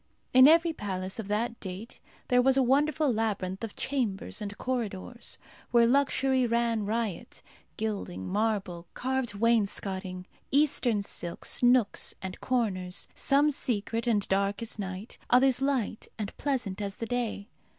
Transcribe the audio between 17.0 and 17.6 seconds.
day.